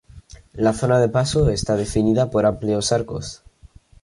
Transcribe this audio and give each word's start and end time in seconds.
La 0.53 0.73
zona 0.73 0.97
de 0.97 1.09
paso 1.09 1.51
está 1.51 1.75
definida 1.75 2.31
por 2.31 2.47
amplios 2.47 2.91
arcos. 2.91 3.43